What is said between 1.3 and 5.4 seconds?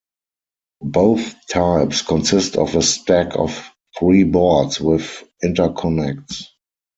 types consist of a stack of three boards, with